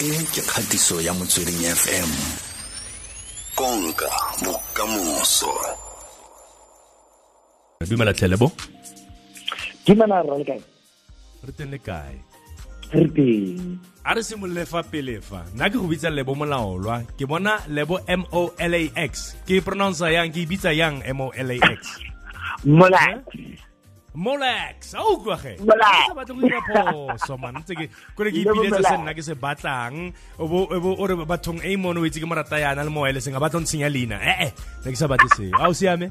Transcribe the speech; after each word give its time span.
e 0.00 0.24
ke 0.32 0.40
kgatiso 0.40 0.96
ya 1.04 1.12
motsweding 1.12 1.60
fm 1.76 2.10
konka 3.52 4.08
bokamoso 4.40 5.52
dumela 7.84 8.12
tlhelebo 8.16 8.48
dumela 9.84 10.24
rra 10.24 10.40
le 10.40 10.44
kae 10.48 10.62
re 11.44 11.52
teng 11.52 11.70
le 11.70 11.78
kae 11.84 12.16
re 12.96 13.08
teng 13.12 13.76
a 14.08 14.16
re 14.16 14.24
simolole 14.24 14.64
fa 14.64 14.80
pele 14.80 15.20
fa 15.20 15.44
nna 15.52 15.68
ke 15.68 15.76
go 15.76 15.84
bitsa 15.84 16.08
lebo 16.08 16.32
molaolwa 16.32 17.04
ke 17.20 17.28
bona 17.28 17.60
lebo 17.68 18.00
m 18.08 18.24
o 18.32 18.56
l 18.56 18.74
a 18.80 18.82
x? 19.04 19.36
Ke 19.44 19.60
pronounce 19.60 20.00
yang 20.08 20.32
ke 20.32 20.40
e 20.40 20.48
bitsa 20.48 20.72
yang 20.72 21.04
m 21.04 21.20
o 21.20 21.28
l 24.14 24.42
a 24.42 24.74
x 24.74 24.94
mola 24.94 24.94
molex 24.94 24.94
a 24.94 25.00
utlwa 25.06 25.36
ge? 25.38 25.54
Molex. 25.60 26.06
sa 26.08 26.14
batle 26.14 26.34
go 26.34 26.40
dira 26.42 26.60
phoso 26.66 27.34
man. 27.38 27.54
Ntse 27.62 27.74
ke 27.78 27.84
kore 28.16 28.30
ke 28.30 28.42
ipiletsa 28.42 28.82
se 28.82 28.96
nna 28.98 29.14
ke 29.14 29.22
se 29.22 29.34
batlang. 29.34 30.12
O 30.38 30.48
bo 30.48 30.66
o 30.66 30.80
bo- 30.80 30.98
o 30.98 31.06
re 31.06 31.14
bathong 31.14 31.62
e 31.62 31.76
mone 31.76 31.98
o 32.00 32.04
itse 32.04 32.18
ke 32.18 32.26
morata 32.26 32.58
yana 32.58 32.82
le 32.82 32.90
moele 32.90 33.20
seng 33.22 33.36
a 33.36 33.40
batla 33.40 33.60
ntshenya 33.62 33.88
leina. 33.88 34.18
Ee 34.18 34.50
ne 34.84 34.88
ke 34.90 34.98
sa 34.98 35.06
batle 35.06 35.30
seo. 35.36 35.54
A 35.54 35.68
o 35.68 35.72
siame? 35.72 36.10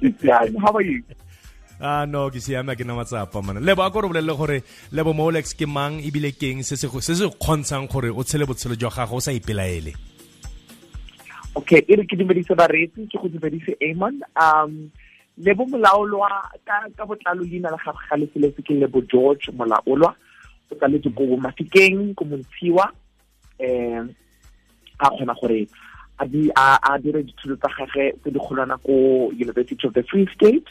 You? 0.00 0.14
Ah 1.76 2.06
no 2.08 2.30
ke 2.32 2.40
siame 2.40 2.72
a 2.72 2.76
ke 2.76 2.88
na 2.88 2.96
matsapa 2.96 3.44
mana 3.44 3.60
lebo 3.60 3.84
a 3.84 3.90
ko 3.92 4.00
re 4.00 4.08
bolelele 4.08 4.32
gore 4.32 4.62
lebo 4.96 5.12
molex 5.12 5.52
ke 5.52 5.68
mang 5.68 6.00
ebile 6.00 6.32
keng 6.32 6.64
se 6.64 6.72
se 6.72 6.88
se 6.88 7.12
se 7.14 7.28
kgontshang 7.28 7.84
gore 7.92 8.08
o 8.08 8.24
tshele 8.24 8.48
botshelo 8.48 8.72
jwa 8.80 8.88
gago 8.88 9.16
o 9.16 9.20
sa 9.20 9.28
ipelaele? 9.36 9.92
Okay 11.52 11.84
e 11.84 12.00
re 12.00 12.08
ke 12.08 12.16
dumedise 12.16 12.56
bareetsi 12.56 13.04
ke 13.12 13.20
go 13.20 13.28
dumedise 13.28 13.76
amon 13.84 14.24
um 14.40 14.88
lebo 15.38 15.66
molaolwa 15.66 16.50
ka 16.64 17.06
botlalo 17.06 17.44
leina 17.44 17.70
la 17.70 17.76
gagwe 17.76 18.02
ga 18.08 18.16
lefeletse 18.16 18.62
ke 18.62 18.74
le 18.74 18.86
bo 18.86 19.00
george 19.02 19.50
molaolwa 19.52 20.14
o 20.70 20.74
tsaletse 20.74 21.10
ko 21.14 21.36
mafikeng 21.36 22.14
ko 22.14 22.24
montshiwa 22.24 22.90
um 23.60 24.08
a 24.98 25.10
kgona 25.10 25.34
gore 25.40 25.68
a 26.18 26.26
di 26.26 26.50
a 26.56 26.78
a 26.82 26.98
dire 26.98 27.22
dithuto 27.22 27.56
tsa 27.56 27.68
gage 27.76 28.16
tse 28.20 28.30
di 28.30 28.38
kgolwana 28.38 28.78
ko 28.80 29.28
university 29.36 29.86
of 29.86 29.92
the 29.92 30.02
free 30.02 30.26
state 30.34 30.64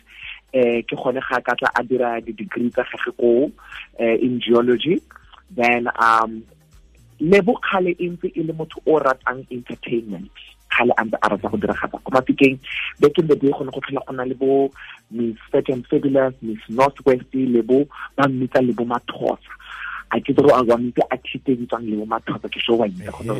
um 0.53 0.81
ke 0.81 0.95
gone 0.97 1.21
ga 1.21 1.41
ka 1.41 1.55
tla 1.55 1.69
a 1.75 1.83
dira 1.83 2.21
di-degree 2.21 2.69
tsa 2.73 2.83
gage 2.83 3.11
ko 3.17 3.51
eh, 3.99 4.17
in 4.21 4.39
geology. 4.39 5.01
Then 5.53 5.87
um 6.01 6.41
lebo 7.19 7.53
kgale 7.61 7.93
e 7.99 8.09
ntse 8.09 8.33
e 8.33 8.43
le 8.43 8.53
motho 8.53 8.81
o 8.85 8.99
ratang 8.99 9.45
entertainment 9.51 10.33
kgale 10.75 10.93
a 10.97 11.29
rata 11.29 11.47
go 11.49 11.57
diragatsa 11.57 11.97
ko 12.03 12.11
mafikeng 12.11 12.59
back 12.99 13.17
in 13.17 13.27
the 13.27 13.35
day 13.35 13.51
gone 13.51 13.71
go 13.71 13.79
tlhola 13.79 14.03
go 14.05 14.13
na 14.13 14.23
le 14.23 14.35
bo 14.35 14.69
miss 15.11 15.37
second 15.51 15.85
fabulous 15.87 16.33
miss 16.41 16.59
northwest 16.69 17.33
le 17.33 17.61
bo 17.61 17.85
ba 18.17 18.27
mmitsa 18.27 18.61
le 18.61 18.73
bo 18.73 18.83
mathosa. 18.83 19.51
A 20.11 20.19
ke 20.19 20.33
tsere 20.35 20.51
a 20.51 20.63
wa 20.63 20.77
mmitse 20.77 21.03
a 21.11 21.17
thiteditswang 21.17 21.87
le 21.87 21.95
bo 21.95 22.05
mathosa 22.05 22.49
ke 22.49 22.59
sure 22.59 22.77
wa 22.77 22.87
itse 22.87 23.07
go 23.07 23.23
ka 23.23 23.33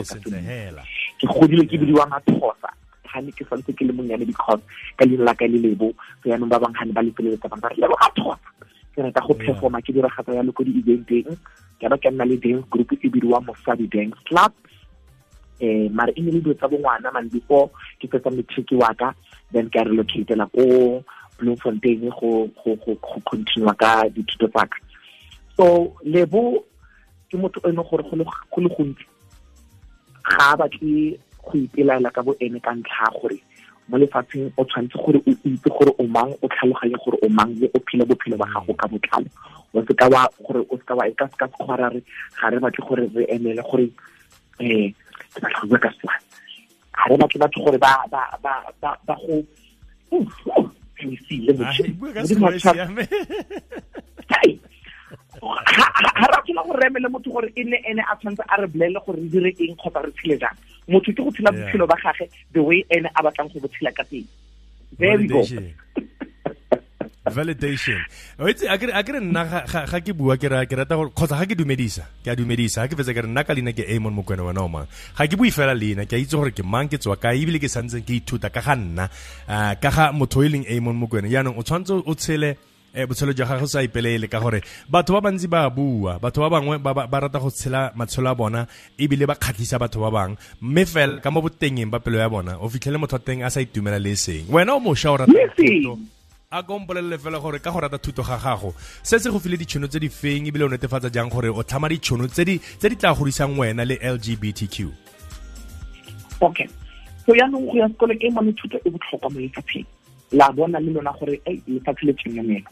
ke 1.20 1.28
godile 1.28 1.66
ke 1.68 1.76
bidiwa 1.78 2.08
mathosa. 2.08 2.72
Gane 3.12 3.32
ke 3.32 3.44
santse 3.50 3.76
ke 3.76 3.84
le 3.84 3.94
monyane 3.94 4.26
because 4.26 4.64
ka 4.98 5.06
leina 5.06 5.26
la 5.26 5.34
ka 5.34 5.46
le 5.46 5.60
lebo 5.60 5.92
so 6.24 6.30
yaanong 6.30 6.50
ba 6.50 6.60
bang 6.60 6.74
gane 6.74 6.94
ba 6.94 7.04
lefeleletsa 7.04 7.52
bang 7.52 7.62
ba 7.62 7.70
re 7.70 7.78
lebo 7.84 7.96
mathosa. 8.00 8.48
Ke 8.96 9.04
rata 9.04 9.22
go 9.28 9.34
performa 9.36 9.84
ke 9.84 9.92
diragatsa 9.92 10.32
yalo 10.36 10.56
ko 10.56 10.64
di-eventeng 10.64 11.36
ke 11.80 11.86
ba 11.92 11.98
ke 12.00 12.08
nna 12.08 12.26
le 12.26 12.40
dance 12.40 12.64
group 12.72 12.92
e 12.96 13.08
bidiwa 13.12 13.44
mosadi 13.44 13.88
dance 13.92 14.16
club 14.28 14.52
eh 15.60 15.90
mara 15.90 16.12
e 16.16 16.22
ne 16.22 16.32
le 16.32 16.40
dilo 16.42 16.54
tsa 16.56 16.68
bongwana 16.68 17.12
man 17.14 17.30
before 17.30 17.70
ke 18.00 18.08
fetsa 18.08 18.32
matric 18.32 18.72
wa 18.72 18.94
ka 18.94 19.14
then 19.52 19.70
ke 19.70 19.80
a 19.80 19.84
relocatela 19.84 20.48
ko 20.52 21.04
bloemfontein 21.40 22.10
go 22.10 22.48
go 22.64 22.76
go 22.76 22.96
continue 23.30 23.74
ka 23.80 24.08
dithuto 24.10 24.48
tsa 24.48 24.66
ka. 24.68 24.78
So 25.58 25.96
lebo 26.04 26.64
ke 27.30 27.38
motho 27.38 27.60
o 27.64 27.70
e 27.70 27.72
leng 27.72 27.88
gore 27.90 28.04
go 28.04 28.16
le 28.16 28.24
go 28.26 28.62
le 28.62 28.70
gontsi 28.76 29.06
ga 30.24 30.56
batle 30.60 31.18
go 31.44 31.54
ipelaela 31.54 32.12
ka 32.12 32.22
bo 32.24 32.36
ene 32.40 32.60
ka 32.60 32.72
ntlha 32.76 33.08
gore 33.20 33.40
mo 33.90 33.98
lefatsheng 33.98 34.50
o 34.58 34.64
tshwanetse 34.66 34.98
gore 34.98 35.20
o 35.28 35.32
itse 35.46 35.70
gore 35.70 35.92
o 36.00 36.08
mang 36.08 36.32
o 36.42 36.48
tlhaloganye 36.50 36.98
gore 37.04 37.18
o 37.22 37.30
mang 37.30 37.54
le 37.62 37.70
o 37.74 37.80
phele 37.86 38.06
bophelo 38.06 38.38
ba 38.38 38.48
gago 38.54 38.74
ka 38.74 38.88
botlalo. 38.88 39.30
O 39.74 39.82
seka 39.86 40.10
wa 40.10 40.28
gore 40.42 40.66
o 40.70 40.78
seka 40.78 40.96
wa 40.96 41.08
e 41.08 41.14
ka 41.14 41.28
seka 41.30 41.48
sekgwara 41.48 41.90
re 41.94 42.02
ga 42.42 42.50
re 42.50 42.60
batle 42.60 42.82
gore 42.88 43.04
re 43.14 43.26
emele 43.30 43.62
gore 43.62 43.88
eh 44.60 44.94
ke 45.42 45.68
go 45.70 45.78
ka 45.78 45.90
setswana 45.92 46.22
ga 46.96 47.04
re 47.12 47.16
batle 47.22 47.38
batho 47.44 47.60
gore 47.66 47.78
ba 47.86 47.92
ba 48.12 48.22
ba 48.44 48.54
ba 48.82 48.92
ba 49.06 49.16
go 49.26 49.44
Ah, 50.16 51.76
e 51.84 51.92
bua 51.92 52.14
ka 52.14 52.22
Modimo 52.24 52.28
sekgowa 52.30 52.52
a 52.52 52.56
e 52.56 52.60
tshware- 52.60 52.88
siame. 52.88 53.04
Hai. 54.32 54.52
ga 55.76 55.86
ga 56.16 56.28
ra 56.32 56.40
tshela 56.46 56.62
gore 56.68 56.80
re 56.80 56.88
emele 56.90 57.10
motho 57.12 57.30
gore 57.36 57.50
e 57.56 57.64
ne 57.64 57.78
ene 57.90 58.02
a 58.02 58.16
tshwanetse 58.16 58.44
a 58.48 58.56
re 58.62 58.68
bolelele 58.68 59.00
gore 59.06 59.20
re 59.20 59.28
dire 59.34 59.52
eng 59.60 59.76
kgotsa 59.76 60.02
re 60.06 60.12
tshele 60.16 60.40
jang. 60.40 60.58
Motho 60.88 61.12
ke 61.12 61.20
go 61.20 61.32
tshela 61.32 61.52
ba 61.88 61.96
gage 62.04 62.30
the 62.54 62.62
way 62.64 62.86
ene 62.96 63.10
a 63.12 63.20
batlang 63.24 63.52
go 63.54 63.60
botshela 63.60 63.92
ka 63.98 64.04
teng. 64.08 64.24
There 64.98 65.18
we 65.18 65.28
go 65.28 65.42
Validation. 67.26 68.00
o 68.40 68.48
itse 68.48 68.68
a 68.70 68.78
kere 68.78 68.92
a 68.94 69.02
nna 69.20 69.44
ga- 69.66 70.02
ke 70.02 70.14
bua 70.14 70.38
ke 70.38 70.48
ra 70.50 70.66
ke 70.66 70.76
rata 70.78 70.96
gore 70.96 71.10
kgotsa 71.10 71.40
ga 71.40 71.46
ke 71.46 71.56
dumedisa 71.58 72.06
ke 72.24 72.30
a 72.30 72.36
dumedisa 72.36 72.86
ga 72.86 72.88
ke 72.88 72.96
fetsa 73.00 73.14
ke 73.14 73.22
re 73.26 73.28
nna 73.28 73.44
ka 73.44 73.54
leina 73.54 73.74
ke 73.74 73.84
amon 73.90 74.14
mokwena 74.14 74.46
wena 74.46 74.62
o 74.62 74.68
mang? 74.68 74.88
Ga 75.18 75.26
ke 75.26 75.36
bue 75.36 75.50
fela 75.50 75.74
leina 75.74 76.06
ke 76.06 76.14
a 76.14 76.22
itse 76.22 76.36
gore 76.38 76.52
ke 76.52 76.62
mang 76.64 76.88
ke 76.88 76.98
tswa 77.02 77.18
kae 77.18 77.42
ebile 77.42 77.58
ke 77.58 77.66
santse 77.66 78.02
ke 78.06 78.22
ithuta 78.22 78.54
ka 78.54 78.62
ga 78.62 78.76
nna 78.76 79.10
ka 79.82 79.90
ga 79.90 80.12
motho 80.12 80.40
o 80.40 80.44
e 80.44 80.50
leng 80.50 80.66
amon 80.70 80.96
mokwena 81.02 81.28
yaanong 81.28 81.58
o 81.58 81.64
tshwanetse 81.64 81.94
o 82.06 82.14
tshele 82.14 82.58
eh, 82.96 83.06
botshelo 83.08 83.34
jwa 83.34 83.48
gago 83.48 83.68
sa 83.68 83.84
ipelele 83.84 84.28
ka 84.30 84.40
gore 84.40 84.62
batho 84.90 85.14
ba 85.14 85.22
bantsi 85.22 85.48
ba 85.50 85.70
bua 85.70 86.20
batho 86.20 86.42
ba 86.42 86.50
bangwe 86.50 86.78
ba, 86.80 87.20
rata 87.20 87.40
go 87.40 87.50
tshela 87.50 87.92
matshelo 87.96 88.30
a 88.30 88.36
bona 88.36 88.68
ebile 88.98 89.26
ba 89.28 89.36
kgatlhisa 89.36 89.80
batho 89.80 90.00
ba 90.00 90.12
bangwe. 90.12 90.38
Mme 90.62 90.86
fela 90.86 91.20
ka 91.20 91.32
mo 91.32 91.42
botengeng 91.42 91.92
ba 91.92 92.00
pelo 92.00 92.18
ya 92.18 92.30
bona 92.30 92.58
o 92.62 92.70
fitlhele 92.70 92.98
motho 92.98 93.18
wa 93.18 93.24
teng 93.26 93.44
a 93.44 93.50
sa 93.50 93.60
itumela 93.60 94.00
le 94.00 94.14
e 94.14 94.16
seng. 94.16 94.46
Wena 94.48 94.78
o 94.78 94.80
mošwa 94.80 95.12
o 95.12 95.18
rata 95.18 95.34
a 96.56 96.64
ko 96.64 96.80
mpolelele 96.80 97.18
fela 97.20 97.40
gore 97.40 97.60
ka 97.60 97.72
go 97.72 97.80
rata 97.80 97.98
thuto 97.98 98.24
ga 98.24 98.38
gago. 98.40 98.74
Se 99.04 99.20
se 99.20 99.30
go 99.30 99.40
file 99.40 99.58
ditšhono 99.58 99.88
tse 99.88 100.00
di 100.00 100.08
feng 100.10 100.48
ebile 100.48 100.64
o 100.64 100.70
netefatsa 100.70 101.12
jang 101.12 101.30
gore 101.30 101.52
o 101.52 101.64
tlhama 101.64 101.90
ditšhono 101.92 102.28
tse 102.32 102.46
di 102.46 102.96
tla 102.96 103.14
godisang 103.14 103.58
wena 103.60 103.84
le 103.84 104.00
lgbtq 104.00 104.88
okay 106.42 106.68
so 107.26 107.36
yaanong 107.36 107.68
go 107.68 107.76
ya 107.78 107.88
sekolo 107.90 108.16
ke 108.16 108.32
mone 108.32 108.54
thuto 108.54 108.80
e 108.86 108.90
botlhokwa 108.90 109.30
mo 109.32 109.40
lefapheng 109.40 109.86
la 110.32 110.52
bona 110.52 110.80
le 110.80 110.92
lona 110.92 111.12
gore 111.20 111.42
lefatshe 111.68 112.06
le 112.06 112.14
tsenyamelo 112.14 112.72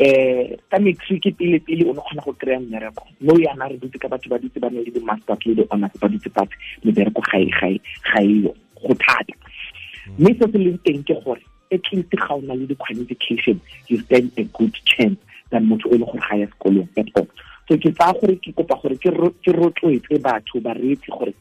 eh 0.00 0.56
ka 0.70 0.78
matric 0.78 1.28
pele 1.36 1.60
pele 1.60 1.84
o 1.84 1.92
ne 1.92 2.00
kgona 2.00 2.24
go 2.24 2.32
kry-a 2.32 2.60
mmereko. 2.60 3.04
No 3.20 3.36
yana 3.36 3.68
re 3.68 3.76
dutse 3.76 4.00
ka 4.00 4.08
batho 4.08 4.28
ba 4.30 4.38
dutse 4.38 4.58
ba 4.60 4.70
ne 4.70 4.80
le 4.80 4.90
di-masters 4.90 5.44
le 5.44 5.54
di-honors 5.54 5.92
ba 6.00 6.08
dutse 6.08 6.30
fatshe. 6.32 6.56
Mebereko 6.84 7.20
ga 7.20 7.38
e- 7.38 7.52
ga 7.52 7.68
e- 7.68 7.80
ga 8.00 8.20
eyo 8.24 8.54
go 8.80 8.94
thata. 8.96 9.34
Mme 10.18 10.32
se 10.40 10.48
se 10.52 10.58
leng 10.58 10.80
teng 10.84 11.04
ke 11.04 11.14
gore 11.24 11.44
at 11.72 11.80
least 11.92 12.10
ga 12.10 12.34
o 12.34 12.40
na 12.40 12.54
le 12.54 12.66
di-qualification 12.66 13.60
you 13.88 13.98
stand 14.00 14.32
a 14.36 14.44
good 14.44 14.74
chance 14.84 15.18
than 15.50 15.66
motho 15.66 15.90
o 15.90 15.94
e 15.94 15.98
leng 15.98 16.06
gore 16.06 16.20
ga 16.28 16.36
ya 16.36 16.46
sekolong 16.46 16.88
at 16.96 17.08
all. 17.16 17.28
So 17.68 17.76
ke 17.78 17.92
tsaya 17.94 18.14
gore 18.20 18.36
ke 18.42 18.52
kopa 18.54 18.76
gore 18.82 18.96
ke 18.98 19.10
ro- 19.14 19.36
ke 19.44 19.52
rotloetse 19.54 20.18
batho 20.22 20.62
ba 20.62 20.74
reetse 20.74 21.10
gore 21.10 21.34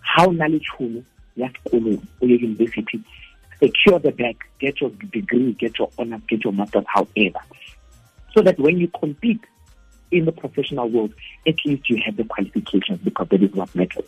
ha 0.00 0.26
o 0.26 0.32
na 0.32 0.46
le 0.46 0.58
tšhono 0.60 1.02
ya 1.36 1.48
sekolong 1.48 1.98
o 2.20 2.26
ye 2.26 2.36
university 2.38 3.00
secure 3.58 3.98
the 3.98 4.12
bag 4.12 4.36
get 4.58 4.80
your 4.80 4.90
degree 5.10 5.52
get 5.58 5.78
your 5.78 5.90
honors 5.98 6.22
get 6.28 6.44
your 6.44 6.52
masters 6.52 6.84
however. 6.86 7.42
So 8.34 8.42
that 8.42 8.58
when 8.58 8.78
you 8.78 8.88
compete 8.88 9.40
in 10.10 10.24
the 10.24 10.32
professional 10.32 10.88
world 10.88 11.12
at 11.46 11.56
least 11.64 11.88
you 11.90 11.96
have 12.04 12.16
the 12.16 12.24
qualifications 12.24 13.00
because 13.02 13.28
that 13.30 13.42
is 13.42 13.52
what 13.52 13.74
matters. 13.74 14.06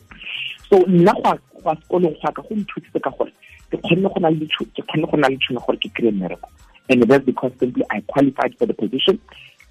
So 0.70 0.82
nna 0.86 1.14
go 1.22 1.38
ya 1.64 1.74
sekolong 1.74 2.14
go 2.14 2.20
ya 2.22 2.30
ka 2.30 2.42
go 2.42 2.54
nthusitse 2.54 3.02
ka 3.02 3.10
gore 3.10 3.32
ke 3.76 3.82
kgonne 3.82 4.08
go 4.14 5.16
na 5.16 5.28
le 5.28 5.36
tšhono 5.36 5.60
gore 5.66 5.78
ke 5.78 5.90
kry-e 5.94 6.12
mmereko. 6.12 6.48
And 6.88 7.02
that's 7.02 7.24
because 7.24 7.52
simply 7.58 7.82
i 7.90 8.00
qualified 8.02 8.56
for 8.58 8.66
the 8.66 8.74
position. 8.74 9.18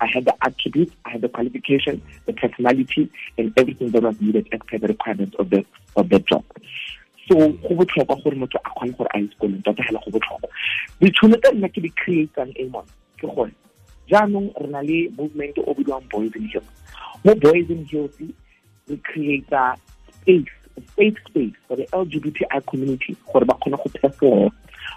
I 0.01 0.07
had 0.07 0.25
the 0.25 0.33
attributes, 0.41 0.93
I 1.05 1.11
had 1.11 1.21
the 1.21 1.29
qualification, 1.29 2.01
the 2.25 2.33
personality, 2.33 3.11
and 3.37 3.53
everything 3.55 3.91
that 3.91 4.03
was 4.03 4.19
needed 4.19 4.49
as 4.51 4.59
per 4.67 4.79
the 4.79 4.87
requirements 4.87 5.35
of 5.39 5.49
the 5.49 5.63
of 5.95 6.09
the 6.09 6.19
job. 6.19 6.43
So 7.29 7.35
go 7.35 7.75
botlhokwa 7.75 8.23
gore 8.23 8.35
motho 8.35 8.59
a 8.65 8.69
kgone 8.69 8.97
gore 8.97 9.07
a 9.13 9.19
ye 9.19 9.29
sekolong 9.29 9.63
tota 9.63 9.83
fela 9.83 9.99
go 10.03 10.11
botlhokwa. 10.17 10.49
Ditšhono 11.01 11.41
tse 11.41 11.53
nna 11.53 11.69
ke 11.69 11.81
di 11.81 11.89
creatang 11.89 12.53
amon 12.59 12.85
ke 13.17 13.27
gore 13.35 13.51
jaanong 14.09 14.51
re 14.59 14.67
na 14.67 14.81
le 14.81 15.09
movement 15.17 15.57
o 15.57 15.73
bidiwang 15.73 16.09
boys 16.09 16.35
in 16.35 16.47
heels 16.47 16.67
mo 17.23 17.35
boys 17.35 17.69
in 17.69 17.85
heels 17.85 18.17
re 18.87 18.97
creata 19.07 19.77
space 20.11 20.51
safe 20.95 21.17
space 21.29 21.53
for 21.67 21.77
the 21.77 21.85
lgbti 21.93 22.43
community 22.69 23.15
gore 23.31 23.45
ba 23.45 23.53
kgone 23.53 23.77
go 23.77 23.89
perform 24.01 24.49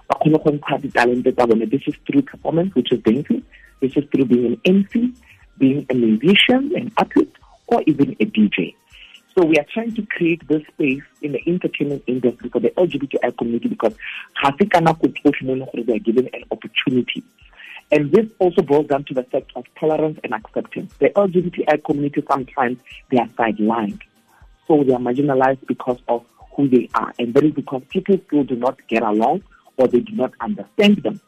ba 0.09 0.15
kgone 0.21 0.39
go 0.45 0.51
ntsha 0.51 0.79
ditalente 0.79 1.71
this 1.71 1.83
is 1.87 1.95
through 2.07 2.23
performance 2.23 2.75
which 2.75 2.93
is 2.93 3.01
dancing 3.03 3.43
this 3.81 3.97
is 3.97 4.05
through 4.11 4.25
being 4.25 4.47
an 4.47 4.59
mc 4.65 5.13
being 5.59 5.87
a 5.91 5.95
musician 5.95 6.73
an 6.77 6.91
artist 6.97 7.33
or 7.69 7.83
even 7.87 8.17
a 8.21 8.25
dj 8.25 8.75
So 9.37 9.45
we 9.45 9.57
are 9.59 9.67
trying 9.71 9.95
to 9.97 10.07
create 10.07 10.49
this 10.49 10.63
space 10.73 11.03
in 11.21 11.33
the 11.33 11.43
entertainment 11.47 12.05
industry 12.07 12.49
for 12.49 12.59
the 12.59 12.71
LGBTI 12.71 13.37
community 13.37 13.69
because 13.69 13.95
ga 14.43 14.51
se 14.59 14.65
they 15.85 15.93
are 15.93 15.99
given 15.99 16.31
an 16.33 16.43
opportunity. 16.51 17.23
And 17.93 18.11
this 18.13 18.25
also 18.39 18.63
boils 18.63 18.87
down 18.87 19.05
to 19.05 19.15
the 19.15 19.25
fact 19.25 19.53
of 19.55 19.65
tolerance 19.79 20.19
and 20.25 20.33
acceptance. 20.33 20.95
The 21.01 21.11
LGBTI 21.11 21.85
community 21.85 22.25
sometimes 22.27 22.79
they 23.11 23.19
are 23.19 23.29
sidelined. 23.39 24.01
So 24.67 24.83
they 24.85 24.95
are 24.95 25.01
marginalized 25.01 25.67
because 25.67 25.99
of 26.09 26.25
who 26.57 26.69
they 26.69 26.89
are. 26.95 27.13
And 27.19 27.35
that 27.35 27.45
is 27.45 27.53
because 27.53 27.83
people 27.89 28.19
still 28.27 28.45
do 28.45 28.57
not 28.57 28.79
get 28.89 29.03
along 29.03 29.43
or 29.77 29.89
they 29.89 30.01
do 30.01 30.15
not 30.15 30.33
understand 30.41 31.03
them. 31.03 31.21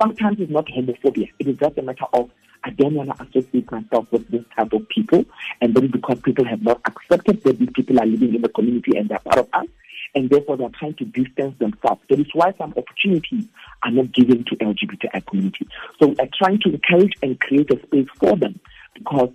Sometimes 0.00 0.38
it's 0.40 0.50
not 0.50 0.66
homophobia. 0.66 1.30
It 1.38 1.48
is 1.48 1.56
just 1.56 1.78
a 1.78 1.82
matter 1.82 2.06
of 2.12 2.30
I 2.64 2.70
don't 2.70 2.94
want 2.94 3.16
to 3.16 3.22
associate 3.24 3.70
myself 3.70 4.10
with 4.12 4.28
this 4.30 4.44
type 4.56 4.72
of 4.72 4.88
people. 4.88 5.24
And 5.60 5.74
then 5.74 5.88
because 5.88 6.20
people 6.20 6.44
have 6.44 6.62
not 6.62 6.80
accepted 6.84 7.42
that 7.42 7.58
these 7.58 7.70
people 7.74 8.00
are 8.00 8.06
living 8.06 8.34
in 8.34 8.42
the 8.42 8.48
community 8.48 8.96
and 8.96 9.08
they're 9.08 9.18
part 9.18 9.38
of 9.38 9.48
us, 9.52 9.66
and 10.14 10.30
therefore 10.30 10.56
they're 10.56 10.68
trying 10.78 10.94
to 10.94 11.04
distance 11.04 11.58
themselves. 11.58 12.02
That 12.08 12.20
is 12.20 12.26
why 12.34 12.52
some 12.58 12.74
opportunities 12.76 13.46
are 13.82 13.90
not 13.90 14.12
given 14.12 14.44
to 14.44 14.56
LGBTI 14.56 15.26
community. 15.26 15.66
So 16.00 16.08
we're 16.08 16.28
trying 16.38 16.60
to 16.60 16.74
encourage 16.74 17.14
and 17.22 17.38
create 17.40 17.70
a 17.70 17.82
space 17.82 18.08
for 18.18 18.36
them 18.36 18.60
because 18.94 19.30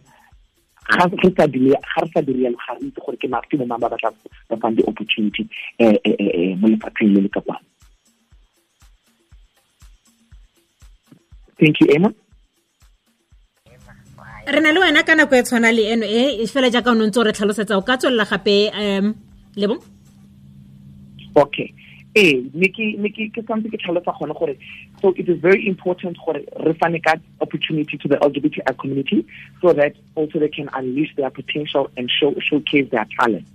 ga 0.88 1.06
re 1.06 1.30
sa 1.38 1.48
dire 1.48 1.76
ga 1.76 2.02
re 2.04 2.10
ga 2.14 2.22
re 2.22 2.88
itse 2.88 3.00
gore 3.04 3.18
ke 3.18 3.28
mafe 3.28 3.58
mo 3.58 3.66
ba 3.66 3.78
batla 3.78 4.12
ba 4.50 4.56
fang 4.62 4.76
di-opportunity 4.76 5.44
eh, 5.80 5.98
eh, 6.04 6.16
eh, 6.20 6.56
mo 6.56 6.68
lefapheng 6.68 7.12
le 7.14 7.22
le 7.26 7.30
ka 7.30 7.42
kwano. 7.42 7.66
Thank 11.60 11.82
you 11.82 11.88
emma. 11.90 12.14
Re 14.48 14.60
na 14.62 14.72
le 14.72 14.80
wena 14.80 15.04
ka 15.04 15.16
nako 15.16 15.36
e 15.36 15.44
tshwana 15.44 15.72
le 15.76 15.84
eno 15.92 16.06
e 16.06 16.46
fela 16.48 16.70
jaaka 16.72 16.92
o 16.92 16.96
ne 16.96 17.08
ntse 17.08 17.20
o 17.20 17.24
re 17.28 17.34
tlhalosetsa 17.36 17.78
o 17.78 17.84
ka 17.84 17.98
tswelela 17.98 18.26
gape 18.30 18.72
um 18.72 19.16
lebo? 19.58 19.76
Okay. 21.36 21.74
Ee 22.16 22.48
ne 22.54 22.70
ke 22.72 23.42
santse 23.44 23.68
ke 23.68 23.78
tlhalosa 23.82 24.16
gone 24.16 24.34
gore 24.40 24.56
so 25.02 25.14
it 25.16 25.30
is 25.30 25.40
very 25.40 25.68
important 25.68 26.18
for 26.24 26.34
re 26.34 26.74
fane 26.74 27.02
opportunity 27.42 27.98
to 27.98 28.08
the 28.08 28.18
lgbti 28.18 28.62
community 28.80 29.26
so 29.62 29.74
that 29.74 29.94
also 30.16 30.40
they 30.40 30.50
can 30.50 30.70
unleash 30.74 31.14
their 31.16 31.30
potential 31.30 31.90
and 31.98 32.10
show, 32.10 32.34
showcase 32.40 32.90
their 32.90 33.06
talent. 33.20 33.48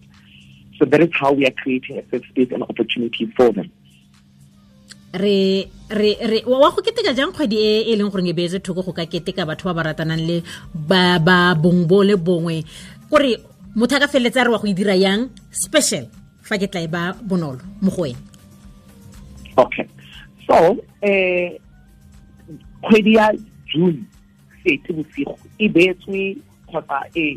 So 0.79 0.85
that 0.87 1.01
is 1.01 1.11
how 1.13 1.33
we 1.33 1.47
are 1.47 1.57
creating 1.63 1.99
a 1.99 2.09
safe 2.11 2.27
space 2.29 2.51
and 2.53 2.63
opportunity 2.63 3.27
for 3.37 3.51
them. 3.53 3.71
Re 5.15 5.69
re 5.91 6.17
re 6.25 6.43
wa 6.47 6.71
go 6.71 6.81
keteka 6.81 7.15
jang 7.15 7.33
kgwedi 7.33 7.57
e 7.59 7.93
e 7.93 7.97
leng 7.97 8.11
gore 8.11 8.25
e 8.25 8.33
beetse 8.33 8.63
thoko 8.63 8.83
go 8.87 8.93
ka 8.93 9.05
keteka 9.05 9.45
batho 9.45 9.69
ba 9.69 9.75
ba 9.75 9.83
ratanang 9.93 10.25
le 10.27 10.43
ba 10.73 11.19
ba 11.19 11.55
bong 11.55 11.85
bo 11.87 12.03
le 12.03 12.17
bongwe? 12.17 12.65
Kore 13.11 13.37
motho 13.77 13.97
a 13.97 14.01
ka 14.01 14.07
feleletsa 14.07 14.47
re 14.47 14.51
wa 14.51 14.59
go 14.59 14.67
e 14.67 14.73
dira 14.73 14.97
yang? 14.97 15.29
Special 15.51 16.09
fa 16.41 16.57
ke 16.57 16.71
tla 16.71 16.81
e 16.81 16.89
ba 16.89 17.13
bonolo 17.13 17.61
mo 17.83 17.91
go 17.91 18.09
wena. 18.09 18.17
Okay 19.59 19.85
so 20.53 20.77
eh 21.01 21.59
kgwedi 22.83 23.15
ya 23.15 23.35
june 23.73 24.05
sete 24.65 24.93
bosigo 24.93 25.39
e 25.59 25.69
beetswe 25.69 26.37
kgotsa 26.67 27.01
ke 27.13 27.37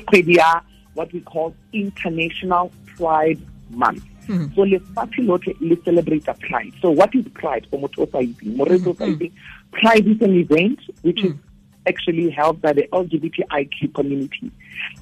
kgwedi 0.00 0.34
ya 0.34 0.62
what 0.94 1.12
we 1.12 1.20
call 1.20 1.52
international 1.72 2.70
pride 2.96 3.40
month 3.70 4.02
Mm-hmm. 4.28 4.54
So 4.54 4.62
lefatshe 4.62 5.22
lotlhe 5.22 5.54
le 5.60 5.76
celebrate 5.84 6.24
pride. 6.40 6.72
So 6.82 6.90
what 6.90 7.14
is 7.14 7.24
pride 7.34 7.66
for 7.70 7.78
motho 7.78 8.02
o 8.02 8.06
sa 8.10 8.18
itseng? 8.18 8.56
Moreetsi 8.56 8.88
o 8.88 8.94
sa 8.94 9.04
itseng. 9.04 9.32
Pride 9.70 10.08
is 10.08 10.20
an 10.20 10.34
event 10.34 10.80
which 11.02 11.22
is 11.22 11.32
mm-hmm. 11.32 11.86
actually 11.86 12.30
held 12.30 12.60
by 12.60 12.72
the 12.72 12.88
LGBTIQ 12.92 13.94
community 13.94 14.50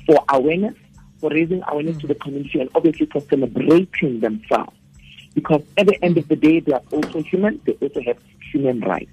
for 0.05 0.23
awareness, 0.29 0.75
for 1.21 1.31
raising 1.31 1.63
awareness 1.69 1.97
to 2.03 2.07
the 2.07 2.15
community, 2.17 2.61
and 2.61 2.69
obviously 2.75 3.07
for 3.07 3.23
celebrating 3.31 4.21
themselves. 4.21 4.77
Because 5.35 5.63
at 5.77 5.87
the 5.87 5.99
end 6.05 6.17
of 6.19 6.29
the 6.29 6.37
day, 6.37 6.61
they 6.61 6.73
are 6.73 6.83
also 6.91 7.23
human, 7.23 7.61
they 7.65 7.73
also 7.83 8.01
have 8.03 8.19
human 8.53 8.81
rights. 8.81 9.11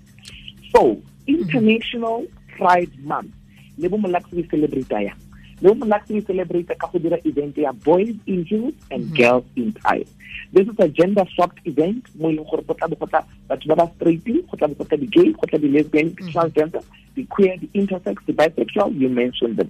So, 0.74 1.02
International 1.28 2.26
Pride 2.58 2.94
Month, 3.04 3.34
lebo 3.78 3.98
molakse 3.98 4.32
we 4.32 4.48
celebrate 4.48 4.90
ya. 4.90 5.14
le 5.62 5.76
monate 5.76 6.14
we 6.14 6.22
celebrate 6.22 6.68
ka 6.68 6.88
go 6.92 7.00
dira 7.00 7.18
event 7.24 7.58
ya 7.58 7.72
boys 7.72 8.16
in 8.26 8.44
heels 8.46 8.74
and 8.90 9.04
mm 9.04 9.10
-hmm. 9.10 9.18
girls 9.18 9.46
in 9.56 9.70
ties 9.82 10.10
this 10.54 10.68
is 10.68 10.80
a 10.86 10.88
gender 11.00 11.26
swapped 11.34 11.62
event 11.72 12.02
mo 12.18 12.30
e 12.30 12.36
leng 12.36 12.48
gore 12.50 12.64
go 12.66 12.74
tla 12.74 12.88
go 12.90 13.06
tla 13.12 13.22
batho 13.50 13.70
ba 13.72 13.76
ba 13.82 13.86
straight 13.96 14.26
go 14.50 14.58
tla 14.58 14.68
go 14.80 14.86
tla 14.90 14.98
di-gay 15.04 15.30
go 15.38 15.46
tla 15.52 15.60
di-lesbian 15.62 16.10
mm 16.10 16.16
-hmm. 16.18 16.32
transgender 16.34 16.82
the 17.16 17.24
queer 17.36 17.54
the 17.62 17.70
intersex 17.80 18.26
the 18.30 18.34
bisexual 18.34 18.90
you 19.02 19.10
mentioned 19.22 19.56
them 19.62 19.70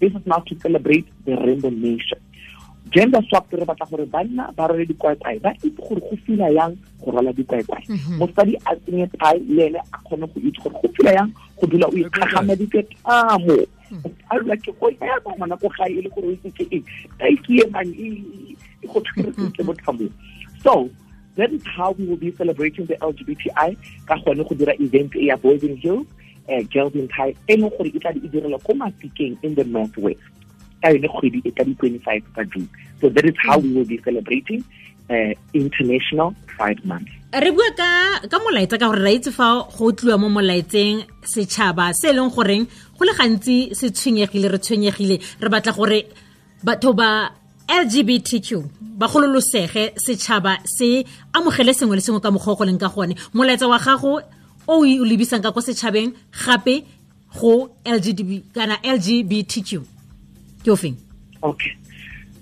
this 0.00 0.12
is 0.18 0.24
now 0.32 0.40
to 0.50 0.54
celebrate 0.64 1.08
the 1.24 1.34
rainbow 1.46 1.72
nation 1.88 2.20
gender 2.90 3.22
swap 3.28 3.52
re 3.52 3.64
batla 3.64 3.86
gore 3.86 4.06
banna 4.06 4.52
ba 4.56 4.66
rwale 4.66 4.86
dikwaekwae 4.86 5.38
ba 5.38 5.54
itse 5.62 5.70
gore 5.76 6.00
go 6.00 6.16
fila 6.26 6.50
yang 6.50 6.76
go 7.00 7.10
rwala 7.10 7.32
dikwaekwae 7.32 7.84
mhm. 7.88 8.18
mosadi 8.18 8.56
a 8.66 8.76
tsenye 8.76 9.06
tae 9.06 9.38
le 9.38 9.66
ene 9.66 9.78
a 9.78 9.98
kgone 9.98 10.26
go 10.26 10.40
itse 10.40 10.62
gore 10.62 10.74
go 10.82 10.88
fila 10.96 11.12
yang 11.12 11.30
go 11.60 11.66
dula 11.66 11.86
o 11.86 11.96
ikgagamaditse 11.96 12.82
tamo 13.04 13.56
a 14.30 14.38
dula 14.38 14.56
ke 14.56 14.72
go 14.80 14.90
ya 14.90 15.20
ba 15.24 15.30
ngwana 15.36 15.56
ko 15.56 15.68
gae 15.78 15.92
e 15.92 16.02
le 16.02 16.10
gore 16.10 16.26
o 16.28 16.32
itse 16.32 16.50
ke 16.50 16.66
eng? 16.70 16.84
Taiki 17.18 17.62
e 17.62 17.66
mang 17.70 17.94
e 17.94 18.86
go 18.86 19.00
tshweretse 19.00 19.62
mo 19.62 19.74
thamong 19.74 20.12
so 20.62 20.90
that 21.36 21.52
is 21.52 21.62
how 21.64 21.92
we 21.92 22.04
will 22.04 22.16
be 22.16 22.32
celebrating 22.32 22.86
the 22.86 22.96
LGBTI 22.96 23.76
ka 24.06 24.16
gone 24.24 24.42
go 24.42 24.54
dira 24.54 24.74
event 24.82 25.14
e 25.14 25.30
ya 25.30 25.36
Boys 25.36 25.62
hill 25.62 25.76
Hills 25.76 26.06
uh, 26.50 26.62
Girls 26.74 26.94
in 26.94 27.06
e 27.06 27.56
leng 27.56 27.70
gore 27.70 27.86
e 27.94 27.98
tla 27.98 28.12
di 28.12 28.26
direlwa 28.26 28.58
ko 28.66 28.74
mafikeng 28.74 29.38
in 29.42 29.54
the 29.54 29.64
northwest 29.64 30.39
ka 30.82 30.88
yone 30.92 31.08
kgwedi 31.08 31.42
e 31.44 31.50
ka 31.50 31.64
di-25 31.64 32.08
tsa 32.34 32.44
june. 32.52 32.68
So 33.00 33.08
that 33.08 33.24
is 33.24 33.36
how 33.46 33.58
we 33.58 33.72
will 33.72 33.84
be 33.84 33.98
celebrating 34.04 34.64
uh, 35.10 35.32
international 35.52 36.34
pride 36.46 36.84
month. 36.84 37.08
Re 37.32 37.50
bua 37.54 37.70
ka 37.78 37.90
ka 38.26 38.38
molaetsa 38.42 38.78
ka 38.78 38.90
gore 38.90 39.02
ra 39.06 39.12
itse 39.14 39.30
fa 39.32 39.62
go 39.76 39.92
tliwa 39.92 40.18
mo 40.18 40.28
molaetseng 40.28 41.04
setšhaba 41.22 41.92
se 41.94 42.10
e 42.10 42.14
leng 42.16 42.30
goreng 42.34 42.66
go 42.98 43.04
le 43.04 43.14
gantsi 43.18 43.74
se 43.74 43.90
tshwenyegile 43.90 44.50
re 44.50 44.58
tshwenyegile. 44.58 45.16
Re 45.40 45.48
batla 45.48 45.72
gore 45.76 46.00
batho 46.64 46.92
ba 46.92 47.30
lgbtq 47.70 48.48
ba 48.98 49.06
gololosege 49.06 49.94
setšhaba 49.94 50.58
se 50.66 51.04
amogele 51.32 51.72
sengwe 51.74 51.96
le 51.96 52.02
sengwe 52.02 52.20
ka 52.20 52.30
mokgwa 52.34 52.58
go 52.58 52.64
leng 52.64 52.80
ka 52.80 52.88
gone. 52.88 53.14
Molaetsa 53.34 53.68
wa 53.70 53.78
gago 53.78 54.20
o 54.66 54.74
o 54.82 55.04
lebisang 55.04 55.42
ka 55.42 55.52
ko 55.54 55.60
setšhabeng 55.60 56.10
gape 56.34 56.82
go 57.38 57.70
lgb 57.86 58.42
kana 58.54 58.76
lgbtq 58.82 59.99
ke 60.64 60.70
o 60.70 60.76
feng? 60.76 60.96
Okay 61.42 61.76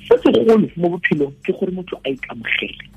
se 0.09 0.17
segolo 0.23 0.69
mo 0.77 0.89
bophelong 0.89 1.35
ke 1.45 1.53
gore 1.53 1.73
motho 1.73 2.01
a 2.05 2.11
ikamogele. 2.11 2.89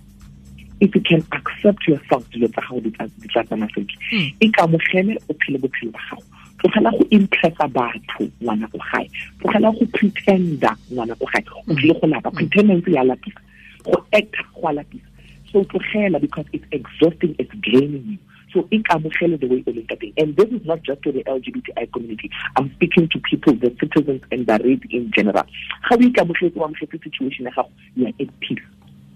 If 0.79 0.95
you 0.95 1.01
can 1.01 1.23
accept 1.31 1.87
yourself 1.87 2.23
dilo 2.31 2.47
tsa 2.47 2.61
gago 2.61 2.79
di 2.81 2.91
tla 2.91 3.43
tsama 3.43 3.67
sentle. 3.75 3.97
Hmm. 4.09 4.29
ikamogele 4.39 5.17
o 5.29 5.33
phele 5.33 5.59
bophelo 5.59 5.91
ba 5.91 5.99
gago. 6.09 6.23
Tlogela 6.57 6.91
go 6.91 7.03
impressa 7.11 7.67
batho 7.67 8.23
ngwana 8.41 8.67
ko 8.71 8.79
gae. 8.79 9.07
Tlogela 9.39 9.71
go 9.75 9.85
pretenda 9.91 10.71
ngwana 10.91 11.15
ko 11.19 11.25
gae. 11.25 11.43
O 11.67 11.73
tlile 11.75 11.93
go 11.99 12.07
lapa. 12.07 12.31
Pretendance 12.31 12.91
ya 12.91 13.03
lapisa. 13.03 13.41
Go 13.83 14.05
acta 14.13 14.43
go 14.55 14.67
a 14.67 14.71
lapisa. 14.71 15.09
So 15.51 15.63
tlogela 15.63 16.21
because 16.21 16.45
it's 16.53 16.65
exhausting 16.71 17.35
it's 17.37 17.53
draining 17.59 18.15
you 18.15 18.17
so 18.53 18.67
ikamogele 18.71 19.39
the 19.39 19.47
way 19.47 19.63
o 19.67 19.71
leng 19.71 19.87
ka 19.87 19.95
teng. 19.95 20.13
And 20.17 20.35
this 20.35 20.49
is 20.49 20.65
not 20.65 20.81
just 20.83 21.01
to 21.03 21.11
the 21.11 21.23
lgbti 21.23 21.91
community. 21.93 22.29
I'm 22.55 22.71
speaking 22.73 23.09
to 23.09 23.19
people 23.19 23.53
the 23.53 23.75
citizens 23.79 24.21
and 24.31 24.45
the 24.47 24.59
race 24.63 24.81
in 24.89 25.11
general. 25.11 25.43
Ga 25.89 25.95
o 25.95 25.97
ikamogetse 25.97 26.57
o 26.57 26.67
amogetse 26.67 27.03
situation 27.03 27.45
ya 27.45 27.51
gago 27.51 27.69
you 27.95 28.05
are 28.05 28.13
at 28.19 28.39
peace. 28.39 28.63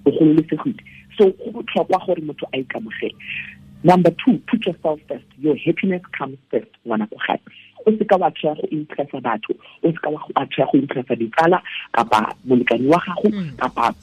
O 0.06 0.12
gololesegile 0.12 0.82
so 1.18 1.32
go 1.32 1.51
botlhokwa 1.51 2.06
gore 2.06 2.22
motho 2.22 2.48
a 2.54 2.63
ikamogele. 2.63 3.15
Number 3.84 4.12
two 4.12 4.39
put 4.48 4.65
yourself 4.65 5.00
first. 5.08 5.25
Your 5.38 5.56
happiness 5.56 6.01
comes 6.18 6.38
first 6.50 6.72
ngwana 6.86 7.10
ko 7.10 7.18
gae 7.27 7.39
o 7.86 7.92
se 7.98 8.06
ka 8.06 8.18
wa 8.18 8.32
tshaya 8.32 8.56
go 8.56 8.68
impressa 8.72 9.22
batho. 9.22 9.54
O 9.84 9.92
se 9.92 9.98
ka 10.01 10.10
wa 10.10 10.46
tshaya 10.46 10.72
go 10.72 10.77
impressa 10.80 11.15
ditsala 11.15 11.62
kapa 11.92 12.36
molekani 12.48 12.88
wa 12.88 13.00
gago 13.00 13.30
mm. 13.30 13.51
kapa 13.58 13.94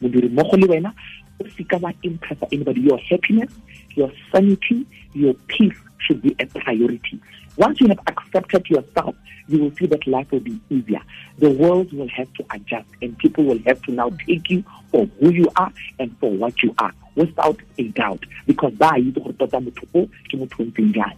modiri 0.00 0.28
mmogo 0.28 0.56
le 0.56 0.66
wena 0.66 0.92
o 1.40 1.48
se 1.56 1.64
ka 1.64 1.76
wa 1.76 1.92
impressa 2.02 2.46
anybody 2.52 2.80
your 2.80 2.98
happiness 2.98 3.50
your 3.96 4.10
sanity 4.32 4.86
your 5.14 5.34
peace 5.46 5.76
should 5.98 6.20
be 6.22 6.34
a 6.38 6.46
priority. 6.46 7.20
Once 7.56 7.80
you 7.80 7.88
have 7.88 8.00
accepted 8.06 8.68
yourself 8.68 9.14
you 9.46 9.58
will 9.58 9.70
see 9.76 9.86
that 9.86 10.06
life 10.06 10.30
will 10.32 10.40
be 10.40 10.58
easier. 10.70 11.00
The 11.38 11.50
world 11.50 11.92
will 11.92 12.08
have 12.08 12.32
to 12.34 12.44
adjust 12.50 12.88
and 13.02 13.16
people 13.18 13.44
will 13.44 13.58
have 13.66 13.80
to 13.82 13.92
now 13.92 14.10
take 14.26 14.48
you 14.50 14.64
for 14.90 15.06
who 15.20 15.30
you 15.30 15.48
are 15.56 15.72
and 15.98 16.16
for 16.18 16.30
what 16.30 16.62
you 16.62 16.74
are 16.78 16.92
without 17.14 17.58
a 17.78 17.88
doubt. 17.88 18.20
Because 18.46 18.72
ba 18.74 18.92
itse 18.96 19.14
gore 19.14 19.32
tota 19.38 19.60
motho 19.60 19.86
o 19.94 20.06
ke 20.28 20.34
motho 20.40 20.60
o 20.60 20.64
ntseng 20.64 20.94
jang 20.94 21.16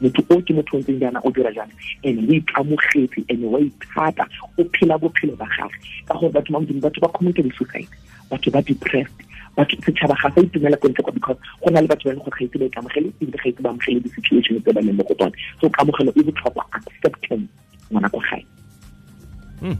motho 0.00 0.24
o 0.30 0.40
ke 0.40 0.56
motho 0.56 0.76
o 0.76 0.80
ntseng 0.80 1.00
jana 1.00 1.20
o 1.24 1.30
dira 1.30 1.52
jang 1.52 1.72
and 2.04 2.18
o 2.18 2.32
ikamogetse 2.38 3.24
and 3.28 3.44
wa 3.44 3.60
ithata 3.60 4.26
o 4.58 4.64
phela 4.64 4.98
bophelo 4.98 5.36
ba 5.36 5.46
gage 5.56 5.76
ka 6.08 6.14
gore 6.14 6.32
batho 6.32 6.52
ba 6.52 6.60
modimo 6.60 6.80
batho 6.80 7.00
ba 7.00 7.08
committed 7.08 7.52
suicide 7.58 7.88
batho 8.30 8.50
ba 8.50 8.62
depressed 8.62 9.25
batho 9.56 9.76
setšhaba 9.84 10.14
ga 10.20 10.28
sa 10.34 10.40
itumela 10.40 10.76
ko 10.76 10.88
ntle 10.88 11.02
kwa 11.02 11.12
because 11.12 11.38
go 11.62 11.70
na 11.70 11.80
le 11.80 11.88
batho 11.88 12.04
ba 12.08 12.12
leng 12.12 12.24
gore 12.24 12.36
ga 12.36 12.44
itse 12.44 12.58
ba 12.60 12.66
ikamogele 12.68 13.08
ebile 13.20 13.38
ga 13.40 13.48
itse 13.48 13.62
ba 13.64 13.70
amogele 13.70 14.00
di-situation 14.04 14.60
tse 14.60 14.72
ba 14.72 14.80
leng 14.80 14.96
mo 14.96 15.04
go 15.08 15.14
tsone. 15.14 15.36
So 15.60 15.68
kamogelo 15.70 16.10
e 16.12 16.22
botlhokwa 16.26 16.62
acceptance 16.76 17.48
ngwana 17.90 18.08
ko 18.12 18.20
gae. 18.28 18.44
Hmm. 19.60 19.78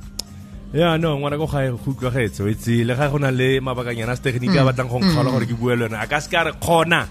ya 0.73 0.97
no 0.99 1.18
ngwana 1.18 1.37
ko 1.37 1.47
gae 1.47 1.68
go 1.71 1.90
utlwagetse 1.92 2.40
o 2.42 2.49
itse 2.49 2.85
le 2.88 2.95
ga 2.97 3.09
go 3.12 3.18
na 3.18 3.30
le 3.30 3.61
mabakanyana 3.61 4.12
a 4.12 4.16
setegeniki 4.16 4.56
a 4.56 4.64
hmm. 4.64 4.68
batlang 4.73 4.88
go 4.88 4.99
nkgaola 5.00 5.30
gore 5.30 5.47
ke 5.47 5.54
bue 5.54 5.76
le 5.76 5.85
yone 5.87 5.99
a 6.00 6.06
ka 6.09 6.21
se 6.21 6.28
ka 6.33 6.49
re 6.49 6.52
kgona 6.56 7.04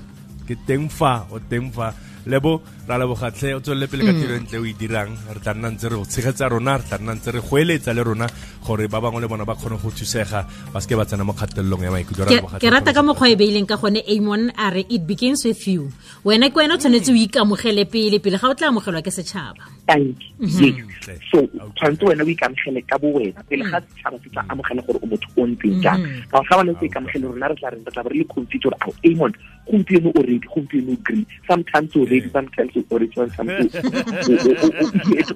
ke 0.48 0.58
teng 0.66 0.90
fa 0.90 1.26
o 1.30 1.40
teng 1.40 1.70
fa. 1.70 1.94
Lebo 2.26 2.62
ra 2.88 2.98
lebogatlhe 3.02 3.54
o 3.56 3.60
tswelele 3.60 3.88
pele 3.90 4.04
ka 4.06 4.14
tiro 4.14 4.36
e 4.36 4.40
ntle 4.46 4.58
o 4.62 4.66
e 4.66 4.74
dirang 4.78 5.10
re 5.34 5.40
tla 5.42 5.54
nna 5.58 5.70
ntse 5.74 5.90
re 5.90 5.96
go 5.98 6.06
tshegetsa 6.06 6.46
rona 6.54 6.78
re 6.78 6.84
tla 6.86 6.98
nna 7.02 7.16
ntse 7.18 7.32
re 7.34 7.42
go 7.42 7.58
eletsa 7.58 7.94
le 7.98 8.04
rona 8.06 8.28
gore 8.62 8.86
ba 8.88 9.02
bangwe 9.02 9.22
le 9.22 9.28
bona 9.28 9.42
ba 9.46 9.56
kgone 9.58 9.82
go 9.82 9.90
thusega 9.90 10.46
ba 10.70 10.78
seke 10.82 10.94
ba 10.94 11.02
tsena 11.06 11.26
mo 11.26 11.34
kgatelelong 11.34 11.82
ya 11.82 11.90
maikutlo 11.90 12.26
Ra 12.26 12.30
Ke- 12.30 12.36
leboga 12.38 12.58
ke 12.58 12.62
tlhe 12.62 12.70
rata 12.70 12.94
ka 12.94 13.02
gore- 13.02 13.08
mokgwa 13.10 13.30
e 13.30 13.36
beileng 13.36 13.66
ka 13.66 13.78
gone 13.82 14.02
amon 14.06 14.52
a 14.54 14.70
re 14.70 14.86
it 14.90 15.02
begins 15.08 15.42
with 15.46 15.66
you. 15.68 15.90
Wena 16.24 16.50
ke 16.54 16.62
wena 16.62 16.76
o 16.76 16.78
tshwanetse 16.78 17.10
o 17.10 17.18
ikamogele 17.18 17.90
pele 17.90 18.22
pele 18.22 18.38
ga 18.38 18.50
o 18.50 18.54
tla 18.54 18.70
amogelwa 18.70 19.02
ke 19.02 19.10
setšhaba 19.10 19.66
thank 19.90 20.18
you 20.38 20.46
yes 20.46 20.86
Okay. 21.06 21.18
so 21.30 21.42
tshwanetse 21.74 22.06
wena 22.06 22.22
o 22.22 22.30
ikamogele 22.30 22.86
ka 22.86 22.98
bo 23.02 23.18
wena 23.18 23.42
pele 23.50 23.66
ga 23.66 23.82
setšhaba 23.82 24.22
se 24.22 24.30
tla 24.30 24.46
amogela 24.54 24.86
gore 24.86 25.00
o 25.02 25.08
motho 25.10 25.30
o 25.42 25.46
ntseng 25.50 25.82
jang 25.82 26.06
ka 26.30 26.38
ga 26.46 26.54
bana 26.62 26.74
se 26.78 26.86
ikamogele 26.86 27.26
rona 27.34 27.50
re 27.50 27.56
tla 27.58 27.70
re 27.74 27.82
re 27.82 27.90
tla 27.92 28.04
be 28.06 28.10
re 28.14 28.18
le 28.22 28.26
confuse 28.30 28.62
gore 28.62 28.78
ao 28.86 28.94
amon 29.10 29.34
gompieno 29.66 30.10
o 30.14 30.22
ready 30.22 30.46
gompieno 30.46 30.94
o 30.94 30.98
green 31.02 31.26
sometimes 31.50 31.90
o 31.98 32.06
ready 32.06 32.30
sometimes 32.30 32.75
o 32.90 32.98
ready 32.98 33.14
sometimes 33.16 33.72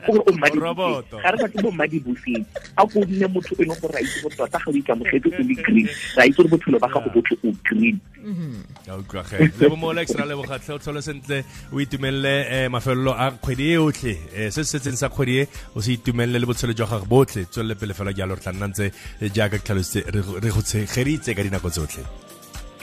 o 0.07 0.13
o 0.27 0.31
ga 1.23 1.31
re 1.31 1.37
sa 1.41 1.47
tse 1.47 1.61
bo 1.63 1.71
mmadiboseng 1.71 2.43
a 2.77 2.85
ko 2.87 2.99
nne 3.05 3.27
motho 3.33 3.53
e 3.59 3.63
leng 3.65 3.79
gore 3.81 3.93
ra 3.95 4.01
itse 4.05 4.21
gore 4.23 4.35
tota 4.39 4.59
ga 4.59 4.69
o 4.71 4.75
ikamogetse 4.79 5.27
o 5.29 5.43
le 5.49 5.55
green 5.65 5.87
ra 6.17 6.23
itse 6.29 6.37
gore 6.37 6.49
botshelo 6.53 6.79
ba 6.79 6.87
gago 6.93 7.09
botlhe 7.15 7.35
o 7.47 7.51
green. 7.69 7.97
Ka 8.85 8.97
utlwage 9.01 9.35
lebo 9.59 9.75
molex 9.75 10.15
ra 10.19 10.25
lebogatlhe 10.25 10.73
o 10.75 10.79
tlhole 10.79 11.01
sentle 11.01 11.43
o 11.73 11.79
itumelele 11.79 12.33
um 12.67 12.71
mafelelo 12.77 13.13
a 13.15 13.31
kgwedi 13.31 13.71
e 13.73 13.77
otlhe 13.77 14.13
um 14.15 14.51
se 14.51 14.63
se 14.63 14.77
setseng 14.77 14.97
sa 14.99 15.09
kgwedi 15.09 15.39
e 15.41 15.47
o 15.75 15.81
se 15.81 15.93
itumelele 15.97 16.39
le 16.39 16.45
botshelo 16.49 16.73
jwa 16.73 16.87
gage 16.93 17.07
botlhe. 17.09 17.45
Tswelele 17.49 17.75
pele 17.79 17.93
fela 17.93 18.13
jalo 18.13 18.35
re 18.35 18.41
tla 18.41 18.51
nna 18.53 18.67
ntse 18.71 18.85
eh, 19.21 19.29
jaaka 19.33 19.57
ke 19.59 19.65
tlhalositse 19.65 20.11
re 20.11 20.21
go- 20.21 20.39
re 20.39 20.49
go 20.49 20.61
tshegeditse 20.61 21.33
ka 21.35 21.43
dinako 21.43 21.69
tsotlhe 21.69 22.03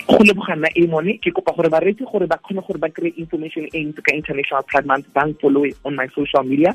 go 0.06 0.18
lebogana 0.22 0.68
mone 0.88 1.18
ke 1.18 1.30
kopa 1.34 1.52
gore 1.56 1.68
bareetsi 1.68 2.06
gore 2.10 2.26
ba 2.26 2.38
kgone 2.38 2.62
gore 2.66 2.78
ba 2.78 2.88
kry 2.88 3.12
information 3.16 3.66
e 3.72 3.82
ntse 3.84 4.02
ka 4.02 4.14
international 4.14 4.62
pride 4.62 4.86
month 4.86 5.06
ba 5.12 5.26
follow 5.40 5.66
on 5.84 5.96
my 5.96 6.06
social 6.14 6.44
media. 6.44 6.74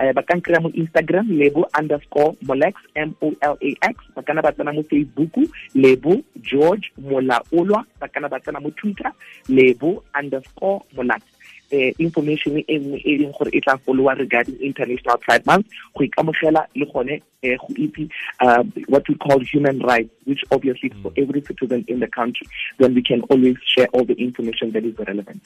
Uh, 0.00 0.12
ba 0.16 0.22
ka 0.22 0.34
nkry-a 0.34 0.60
mo 0.64 0.70
instagram 0.72 1.28
lebo 1.28 1.66
underscore 1.76 2.32
molex 2.46 2.74
m 2.96 3.12
o 3.20 3.34
l 3.40 3.56
a 3.60 3.70
x. 3.92 3.96
Ba 4.16 4.22
kana 4.22 4.40
ba 4.40 4.52
tsena 4.52 4.72
mo 4.72 4.82
facebook 4.82 5.34
lebo 5.74 6.22
george 6.40 6.88
molaolwa. 6.96 7.84
Ba 8.00 8.08
kana 8.08 8.28
ba 8.28 8.40
tsena 8.40 8.60
mo 8.60 8.70
twitter 8.70 9.12
lebo 9.48 10.02
underscore 10.16 10.80
molat 10.96 11.20
eh, 11.70 11.94
information 11.98 12.62
e 12.66 12.78
nngwe 12.78 13.00
e 13.04 13.16
leng 13.18 13.32
gore 13.32 13.50
e 13.52 13.60
tla 13.60 13.78
followa 13.78 14.14
regarding 14.14 14.56
international 14.60 15.18
pride 15.18 15.44
month 15.46 15.66
go 15.94 16.04
ikamogela 16.04 16.66
le 16.74 16.86
gone 16.86 17.22
eh, 17.42 17.56
go 17.58 17.74
itse 17.76 18.08
uh, 18.40 18.62
what 18.88 19.08
we 19.08 19.14
call 19.14 19.40
human 19.40 19.78
rights 19.80 20.10
which 20.26 20.44
obviously 20.50 20.90
for 21.02 21.12
every 21.16 21.42
citizen 21.42 21.84
in 21.88 22.00
the 22.00 22.08
country 22.08 22.46
then 22.78 22.94
we 22.94 23.02
can 23.02 23.20
always 23.30 23.56
share 23.64 23.88
all 23.92 24.04
the 24.04 24.14
information 24.14 24.72
that 24.72 24.84
is 24.84 24.94
relevant 25.06 25.42